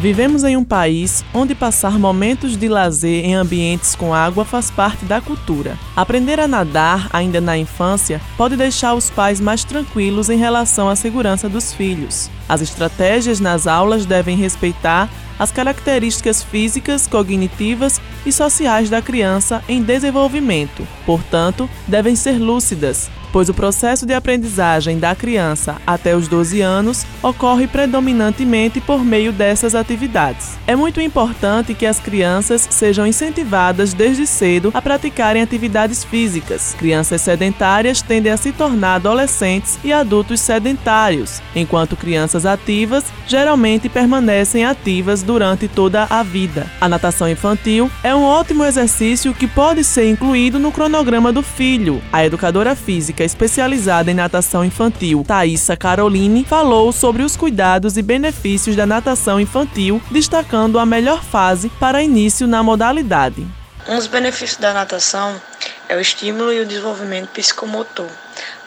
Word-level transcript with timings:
Vivemos 0.00 0.42
em 0.42 0.56
um 0.56 0.64
país 0.64 1.24
onde 1.32 1.54
passar 1.54 1.98
momentos 1.98 2.56
de 2.56 2.68
lazer 2.68 3.24
em 3.24 3.34
ambientes 3.34 3.94
com 3.94 4.12
água 4.12 4.44
faz 4.44 4.70
parte 4.70 5.04
da 5.04 5.20
cultura. 5.20 5.78
Aprender 5.94 6.40
a 6.40 6.48
nadar 6.48 7.08
ainda 7.12 7.40
na 7.40 7.56
infância 7.56 8.20
pode 8.36 8.56
deixar 8.56 8.94
os 8.94 9.08
pais 9.08 9.40
mais 9.40 9.62
tranquilos 9.64 10.28
em 10.28 10.36
relação 10.36 10.88
à 10.88 10.96
segurança 10.96 11.48
dos 11.48 11.72
filhos. 11.72 12.28
As 12.48 12.60
estratégias 12.60 13.40
nas 13.40 13.66
aulas 13.66 14.04
devem 14.04 14.36
respeitar 14.36 15.08
as 15.38 15.50
características 15.50 16.42
físicas, 16.42 17.06
cognitivas 17.06 18.00
e 18.26 18.32
sociais 18.32 18.90
da 18.90 19.00
criança 19.00 19.62
em 19.68 19.82
desenvolvimento. 19.82 20.86
Portanto, 21.06 21.70
devem 21.88 22.14
ser 22.14 22.38
lúcidas, 22.38 23.10
pois 23.34 23.48
o 23.48 23.54
processo 23.54 24.06
de 24.06 24.14
aprendizagem 24.14 24.96
da 24.96 25.12
criança 25.12 25.74
até 25.84 26.14
os 26.14 26.28
12 26.28 26.60
anos 26.60 27.04
ocorre 27.20 27.66
predominantemente 27.66 28.80
por 28.80 29.04
meio 29.04 29.32
dessas 29.32 29.74
atividades. 29.74 30.56
É 30.68 30.76
muito 30.76 31.00
importante 31.00 31.74
que 31.74 31.84
as 31.84 31.98
crianças 31.98 32.68
sejam 32.70 33.04
incentivadas 33.04 33.92
desde 33.92 34.24
cedo 34.24 34.70
a 34.72 34.80
praticarem 34.80 35.42
atividades 35.42 36.04
físicas. 36.04 36.76
Crianças 36.78 37.22
sedentárias 37.22 38.00
tendem 38.00 38.30
a 38.30 38.36
se 38.36 38.52
tornar 38.52 38.94
adolescentes 38.94 39.80
e 39.82 39.92
adultos 39.92 40.40
sedentários, 40.40 41.42
enquanto 41.56 41.96
crianças 41.96 42.46
ativas 42.46 43.04
geralmente 43.26 43.88
permanecem 43.88 44.64
ativas 44.64 45.24
durante 45.24 45.66
toda 45.66 46.06
a 46.08 46.22
vida. 46.22 46.70
A 46.80 46.88
natação 46.88 47.28
infantil 47.28 47.90
é 48.04 48.14
um 48.14 48.22
ótimo 48.22 48.64
exercício 48.64 49.34
que 49.34 49.48
pode 49.48 49.82
ser 49.82 50.08
incluído 50.08 50.60
no 50.60 50.70
cronograma 50.70 51.32
do 51.32 51.42
filho. 51.42 52.00
A 52.12 52.24
educadora 52.24 52.76
física 52.76 53.23
especializada 53.24 54.10
em 54.10 54.14
natação 54.14 54.64
infantil, 54.64 55.24
Thaisa 55.26 55.76
Caroline, 55.76 56.44
falou 56.44 56.92
sobre 56.92 57.22
os 57.22 57.36
cuidados 57.36 57.96
e 57.96 58.02
benefícios 58.02 58.76
da 58.76 58.86
natação 58.86 59.40
infantil, 59.40 60.02
destacando 60.10 60.78
a 60.78 60.86
melhor 60.86 61.22
fase 61.22 61.68
para 61.80 62.02
início 62.02 62.46
na 62.46 62.62
modalidade. 62.62 63.46
Um 63.88 63.96
dos 63.96 64.06
benefícios 64.06 64.58
da 64.58 64.72
natação 64.72 65.40
é 65.88 65.96
o 65.96 66.00
estímulo 66.00 66.52
e 66.52 66.60
o 66.60 66.66
desenvolvimento 66.66 67.28
psicomotor, 67.30 68.08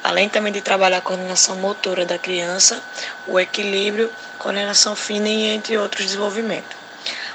além 0.04 0.30
também 0.30 0.54
de 0.54 0.62
trabalhar 0.62 0.98
a 0.98 1.02
coordenação 1.02 1.56
motora 1.56 2.06
da 2.06 2.18
criança, 2.18 2.82
o 3.28 3.40
equilíbrio, 3.40 4.10
coordenação 4.38 4.96
fina 4.96 5.28
e 5.28 5.48
entre 5.48 5.78
outros 5.78 6.06
desenvolvimentos 6.06 6.87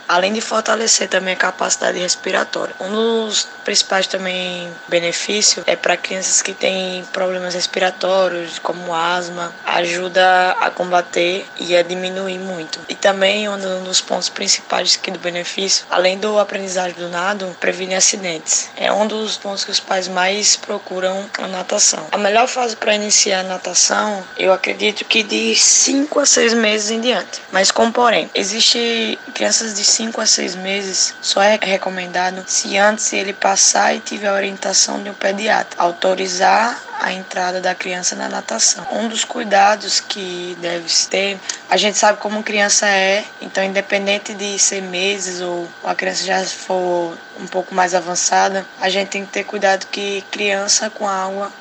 além 0.09 0.33
de 0.33 0.41
fortalecer 0.41 1.09
também 1.09 1.35
a 1.35 1.37
capacidade 1.37 1.99
respiratória. 1.99 2.75
Um 2.81 2.91
dos 2.91 3.49
principais 3.65 4.07
também 4.07 4.71
benefícios 4.89 5.65
é 5.67 5.77
para 5.77 5.97
crianças 5.97 6.43
que 6.43 6.53
têm 6.53 7.05
problemas 7.13 7.55
respiratórios, 7.55 8.59
como 8.59 8.95
asma, 8.95 9.53
ajuda 9.65 10.53
a 10.61 10.71
combater 10.71 11.47
e 11.59 11.77
a 11.77 11.83
diminuir 11.83 12.39
muito. 12.39 12.81
E 12.89 12.95
também 12.95 13.49
um 13.49 13.85
dos 13.85 14.01
pontos 14.01 14.29
principais 14.29 14.97
aqui 15.01 15.11
do 15.11 15.19
benefício, 15.19 15.87
além 15.91 16.19
do 16.19 16.39
aprendizagem 16.39 16.97
do 16.97 17.09
nado, 17.09 17.57
previne 17.61 17.95
acidentes. 17.95 18.69
É 18.77 18.93
um 18.93 19.07
dos 19.07 19.37
pontos 19.37 19.65
que 19.65 19.71
os 19.71 19.81
pais 19.81 20.09
mais 20.09 20.57
procuram 20.57 21.25
a 21.39 21.47
natação. 21.47 22.07
A 22.11 22.19
melhor 22.19 22.47
fase 22.49 22.77
para 22.77 22.95
iniciar 22.95 23.41
a 23.41 23.45
natação, 23.45 24.25
eu 24.37 24.53
acredito 24.53 25.05
que 25.05 25.23
de 25.23 25.55
5 25.55 26.21
a 26.21 26.27
6 26.27 26.55
meses 26.55 26.91
em 26.91 27.01
diante. 27.01 27.41
Mas 27.51 27.71
com 27.71 27.91
porém, 27.91 28.31
existe 28.35 29.19
crianças 29.35 29.75
de 29.75 29.85
5 29.93 30.21
a 30.23 30.27
6 30.27 30.57
meses 30.57 31.15
só 31.21 31.43
é 31.43 31.59
recomendado 31.61 32.43
se 32.47 32.79
antes 32.79 33.13
ele 33.13 33.35
passar 33.35 33.95
e 33.95 34.01
tiver 34.01 34.29
a 34.29 34.35
orientação 34.35 35.03
de 35.03 35.11
um 35.11 35.15
pediatra, 35.15 35.83
autorizar 35.83 36.83
a 36.99 37.13
entrada 37.13 37.61
da 37.61 37.75
criança 37.75 38.17
na 38.17 38.29
natação. 38.29 38.87
Um 38.91 39.09
dos 39.09 39.23
cuidados 39.25 40.01
que 40.01 40.57
deve 40.61 40.89
ter, 41.11 41.39
a 41.69 41.77
gente 41.77 41.99
sabe 41.99 42.19
como 42.19 42.43
criança 42.43 42.89
é, 42.89 43.25
então 43.41 43.63
independente 43.63 44.33
de 44.33 44.59
ser 44.59 44.81
meses 44.81 45.43
ou 45.43 45.69
a 45.85 45.95
criança 45.95 46.25
já 46.25 46.43
for 46.45 47.17
um 47.39 47.47
pouco 47.47 47.75
mais 47.75 47.95
avançada, 47.95 48.65
a 48.81 48.89
gente 48.89 49.09
tem 49.09 49.27
que 49.27 49.33
ter 49.33 49.45
cuidado 49.45 49.87
que 49.87 50.25
criança 50.31 50.89
com 50.89 51.07
água 51.07 51.53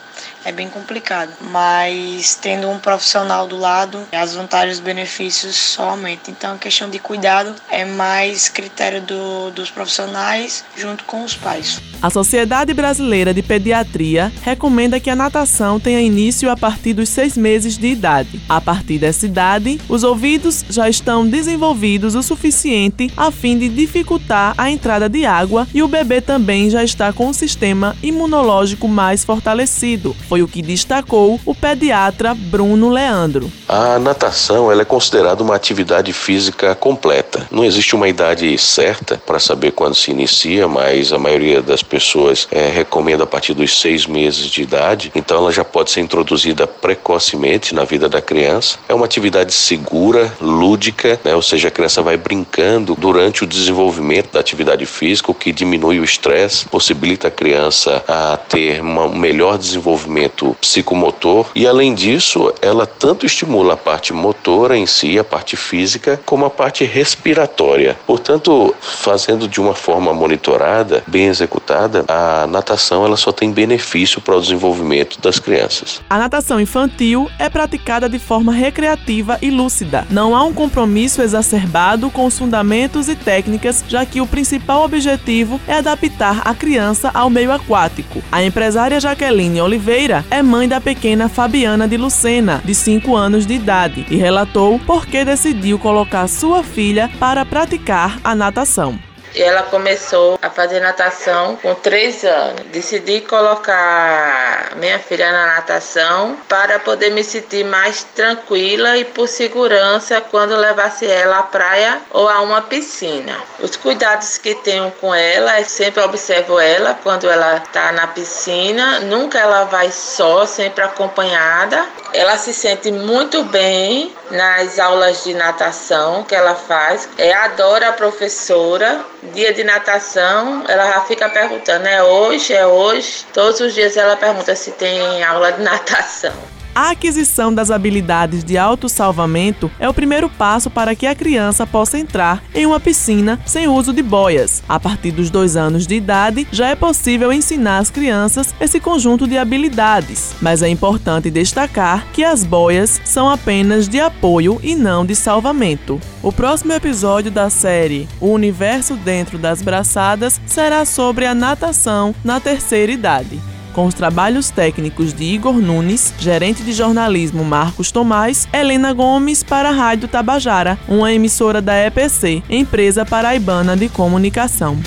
é 0.46 0.52
bem 0.52 0.70
complicado. 0.70 1.32
Mas 1.42 2.36
tendo 2.36 2.70
um 2.70 2.80
profissional 2.80 3.48
do 3.48 3.58
lado, 3.58 4.00
as 4.12 4.34
vantagens 4.34 4.78
e 4.78 4.80
os 4.80 4.86
benefícios 4.86 5.56
só 5.56 5.90
aumentam. 5.90 6.34
Então 6.34 6.56
a 6.56 6.58
questão 6.58 6.90
de 6.90 7.00
cuidado 7.00 7.54
é 7.70 7.86
mais 7.86 8.50
critério 8.50 9.02
do, 9.02 9.52
dos 9.52 9.70
profissionais 9.70 10.64
junto 10.76 11.04
com 11.06 11.24
os 11.24 11.36
pais. 11.36 11.82
A 12.02 12.10
Sociedade 12.10 12.74
Brasileira 12.74 13.34
de 13.34 13.42
Pediatria 13.42 14.32
recomenda 14.42 15.00
que 15.00 15.10
a 15.10 15.16
natação 15.16 15.80
tenha 15.80 16.02
início 16.02 16.50
a 16.50 16.58
partir 16.58 16.94
dos 16.94 17.10
seis 17.10 17.38
meses 17.38 17.78
de 17.78 17.88
idade. 17.88 18.42
A 18.50 18.60
partir 18.60 18.98
dessa 18.98 19.26
idade, 19.26 19.80
os 19.88 20.04
ouvidos 20.04 20.66
já 20.70 20.90
estão 20.90 21.28
desenvolvidos 21.28 22.16
o 22.16 22.24
suficiente 22.24 23.12
a 23.16 23.32
fim 23.32 23.58
de 23.58 23.70
dificultar 23.70 24.54
a 24.58 24.70
entrada 24.72 25.08
de 25.08 25.26
água 25.26 25.68
e 25.74 25.84
o 25.84 25.88
bebê 25.88 26.22
também 26.22 26.70
já 26.70 26.84
está 26.84 27.14
com 27.14 27.30
o 27.30 27.34
sistema 27.34 27.96
imunológico 28.02 28.88
mais 28.88 29.24
fortalecido 29.24 30.16
foi 30.32 30.42
o 30.42 30.48
que 30.48 30.62
destacou 30.62 31.42
o 31.46 31.54
pediatra 31.54 32.34
Bruno 32.34 32.90
Leandro. 32.90 33.52
A 33.68 34.00
natação 34.00 34.72
ela 34.72 34.84
é 34.84 34.86
considerada 34.86 35.44
uma 35.44 35.54
atividade 35.54 36.14
física 36.14 36.74
completa. 36.74 37.46
Não 37.52 37.66
existe 37.66 37.94
uma 37.98 38.08
idade 38.08 38.58
certa 38.58 39.22
para 39.26 39.40
saber 39.40 39.72
quando 39.72 39.94
se 39.94 40.10
inicia, 40.10 40.70
mas 40.70 41.12
a 41.12 41.18
maioria 41.18 41.62
das 41.62 41.84
pessoas 41.84 42.48
é, 42.50 42.70
recomenda 42.70 43.26
a 43.26 43.28
partir 43.28 43.54
dos 43.54 43.82
seis 43.82 44.06
meses 44.06 44.46
de 44.48 44.62
idade. 44.62 45.12
Então 45.14 45.36
ela 45.36 45.52
já 45.52 45.66
pode 45.66 45.92
ser 45.92 46.00
introduzida 46.00 46.66
precocemente 46.66 47.76
na 47.76 47.84
vida 47.84 48.08
da 48.08 48.22
criança. 48.22 48.78
É 48.88 48.94
uma 48.94 49.04
atividade 49.04 49.52
segura, 49.52 50.34
lúdica, 50.40 51.20
né? 51.26 51.36
ou 51.36 51.42
seja, 51.42 51.68
a 51.68 51.72
criança 51.72 52.02
vai 52.02 52.16
brincando 52.16 52.96
durante 52.96 53.44
o 53.44 53.48
desenvolvimento 53.48 54.32
da 54.32 54.40
atividade 54.40 54.86
física, 54.86 55.30
o 55.30 55.36
que 55.36 55.52
diminui 55.52 56.00
o 56.00 56.06
estresse, 56.06 56.66
possibilita 56.70 57.28
a 57.28 57.32
criança 57.32 58.02
a 58.08 58.38
ter 58.38 58.82
um 58.82 59.14
melhor 59.14 59.58
desenvolvimento 59.58 60.21
desenvolvimento 60.22 60.56
psicomotor 60.62 61.50
e 61.56 61.66
além 61.66 61.94
disso, 61.94 62.54
ela 62.62 62.86
tanto 62.86 63.26
estimula 63.26 63.74
a 63.74 63.78
parte 63.78 64.14
motora 64.14 64.78
em 64.78 64.86
si, 64.86 65.18
a 65.18 65.24
parte 65.24 65.56
física, 65.56 66.20
como 66.26 66.46
a 66.46 66.50
parte 66.50 66.84
respiratória. 66.84 67.98
Portanto, 68.06 68.76
fazendo 68.80 69.48
de 69.48 69.60
uma 69.60 69.74
forma 69.74 70.14
monitorada, 70.14 71.04
bem 71.08 71.28
executada, 71.28 72.06
a 72.08 72.46
natação 72.48 73.06
ela 73.06 73.18
só 73.18 73.32
tem 73.32 73.52
benefício 73.52 74.22
para 74.22 74.36
o 74.36 74.42
desenvolvimento 74.42 75.20
das 75.20 75.40
crianças. 75.40 76.02
A 76.10 76.18
natação 76.18 76.60
infantil 76.60 77.30
é 77.40 77.50
praticada 77.50 78.08
de 78.08 78.20
forma 78.20 78.54
recreativa 78.54 79.38
e 79.42 79.50
lúcida. 79.50 80.06
Não 80.10 80.36
há 80.36 80.44
um 80.44 80.54
compromisso 80.54 81.22
exacerbado 81.22 82.10
com 82.10 82.26
os 82.26 82.38
fundamentos 82.38 83.08
e 83.08 83.16
técnicas, 83.16 83.84
já 83.88 84.06
que 84.06 84.22
o 84.22 84.28
principal 84.28 84.84
objetivo 84.84 85.60
é 85.68 85.74
adaptar 85.74 86.42
a 86.46 86.54
criança 86.54 87.12
ao 87.14 87.30
meio 87.30 87.52
aquático. 87.52 88.22
A 88.32 88.44
empresária 88.44 89.00
Jaqueline 89.00 89.62
Oliveira 89.62 90.11
é 90.30 90.42
mãe 90.42 90.68
da 90.68 90.82
pequena 90.82 91.30
Fabiana 91.30 91.88
de 91.88 91.96
Lucena, 91.96 92.62
de 92.64 92.76
5 92.76 93.16
anos 93.16 93.46
de 93.46 93.54
idade, 93.54 94.06
e 94.10 94.16
relatou 94.16 94.78
por 94.80 95.06
que 95.06 95.24
decidiu 95.24 95.80
colocar 95.80 96.28
sua 96.28 96.64
filha 96.64 97.10
para 97.20 97.46
praticar 97.46 98.20
a 98.24 98.36
natação. 98.36 99.00
Ela 99.36 99.64
começou 99.64 100.38
a 100.42 100.50
fazer 100.50 100.80
natação 100.80 101.56
com 101.62 101.74
3 101.74 102.26
anos. 102.26 102.62
Decidi 102.68 103.22
colocar 103.22 104.72
minha 104.76 105.00
filha 105.00 105.32
na 105.32 105.56
natação 105.56 106.38
para 106.48 106.80
poder 106.80 107.12
me 107.12 107.24
sentir 107.24 107.64
mais 107.64 108.04
tranquila 108.04 108.98
e 108.98 109.06
por 109.06 109.28
segurança 109.28 110.22
quando 110.22 110.56
levasse 110.56 111.06
ela 111.06 111.40
à 111.40 111.44
praia 111.44 112.02
ou 112.12 112.28
a 112.28 112.42
uma 112.42 112.62
piscina. 112.62 113.38
Os 113.60 113.76
cuidados 113.76 114.38
que 114.38 114.56
tenho 114.56 114.92
com 115.00 115.14
ela 115.14 115.60
é 115.60 115.64
sempre 115.64 116.02
observo 116.02 116.60
ela 116.60 116.98
quando 117.02 117.30
ela 117.30 117.58
está 117.58 117.92
na 117.92 118.08
piscina, 118.08 119.00
nunca 119.02 119.40
ela 119.40 119.64
vai 119.66 119.92
só, 119.92 120.46
sempre 120.46 120.84
acompanhada. 120.84 121.86
Ela 122.14 122.38
se 122.38 122.54
sente 122.54 122.92
muito 122.92 123.44
bem 123.44 124.14
nas 124.30 124.80
aulas 124.80 125.24
de 125.24 125.34
natação 125.34 126.24
que 126.24 126.36
ela 126.36 126.56
faz. 126.56 127.08
É, 127.18 127.34
adora 127.34 127.90
a 127.90 127.94
professora. 127.94 129.00
Dia 129.24 129.54
de 129.54 129.64
natação, 129.64 130.64
ela 130.68 130.86
já 130.94 131.02
fica 131.02 131.30
perguntando: 131.30 131.88
é 131.88 132.02
hoje? 132.02 132.54
É 132.54 132.66
hoje? 132.66 133.26
Todos 133.32 133.60
os 133.60 133.74
dias 133.74 133.96
ela 133.96 134.18
pergunta 134.18 134.56
se 134.56 134.72
tem 134.72 135.24
aula 135.24 135.52
de 135.52 135.62
natação. 135.64 136.34
A 136.74 136.92
aquisição 136.92 137.54
das 137.54 137.70
habilidades 137.70 138.46
de 138.46 138.58
autossalvamento 138.58 139.70
é 139.78 139.90
o 139.90 139.94
primeiro 139.94 140.30
passo 140.30 140.70
para 140.70 140.96
que 140.96 141.06
a 141.06 141.14
criança 141.14 141.68
possa 141.68 142.00
entrar 142.00 142.42
em 142.56 142.66
uma 142.66 142.80
piscina 142.80 143.38
sem 143.46 143.68
uso 143.68 143.92
de 143.92 144.02
boias. 144.02 144.64
A 144.70 144.80
partir 144.80 145.12
dos 145.12 145.30
dois 145.30 145.58
anos 145.58 145.86
de 145.86 145.96
idade, 145.96 146.48
já 146.50 146.70
é 146.70 146.76
possível 146.76 147.34
ensinar 147.34 147.80
às 147.80 147.90
crianças 147.90 148.56
esse 148.60 148.80
conjunto 148.80 149.28
de 149.28 149.38
habilidades, 149.38 150.34
mas 150.42 150.64
é 150.64 150.70
importante 150.70 151.30
destacar 151.30 152.08
que 152.14 152.24
as 152.24 152.46
boias 152.46 153.02
são 153.04 153.30
apenas 153.30 153.90
de 153.90 154.00
apoio 154.00 154.58
e 154.64 154.74
não 154.74 155.06
de 155.06 155.14
salvamento. 155.14 156.00
O 156.24 156.32
próximo 156.32 156.72
episódio 156.72 157.30
da 157.30 157.50
série 157.50 158.08
O 158.22 158.28
Universo 158.28 158.96
Dentro 158.96 159.38
das 159.38 159.62
Braçadas 159.62 160.40
será 160.46 160.86
sobre 160.86 161.26
a 161.26 161.36
natação 161.36 162.16
na 162.24 162.40
terceira 162.40 162.94
idade. 162.94 163.51
Com 163.72 163.86
os 163.86 163.94
trabalhos 163.94 164.50
técnicos 164.50 165.14
de 165.14 165.24
Igor 165.24 165.56
Nunes, 165.56 166.14
gerente 166.20 166.64
de 166.64 166.74
jornalismo 166.74 167.44
Marcos 167.44 167.92
Tomás, 167.92 168.48
Helena 168.54 168.94
Gomes 168.94 169.44
para 169.44 169.70
a 169.70 169.74
Rádio 169.74 170.08
Tabajara, 170.08 170.78
uma 170.88 171.12
emissora 171.12 171.62
da 171.62 171.76
EPC, 171.76 172.44
Empresa 172.50 173.06
Paraibana 173.06 173.76
de 173.76 173.90
Comunicação. 173.90 174.78